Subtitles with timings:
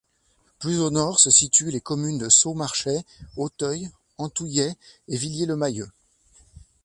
[0.57, 3.05] Plus au nord, se situent les communes de Saulx-Marchais,
[3.37, 4.75] Auteuil, Autouillet
[5.07, 5.91] et Villiers-le-Mahieu.